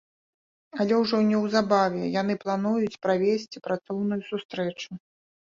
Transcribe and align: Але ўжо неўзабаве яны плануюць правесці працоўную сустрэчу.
Але 0.85 0.93
ўжо 1.01 1.19
неўзабаве 1.27 2.07
яны 2.21 2.33
плануюць 2.45 2.99
правесці 3.05 3.63
працоўную 3.69 4.21
сустрэчу. 4.33 4.91